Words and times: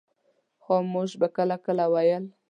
خاموش 0.63 1.11
به 1.19 1.27
کله 1.35 1.57
کله 1.65 1.85
ویل. 1.93 2.23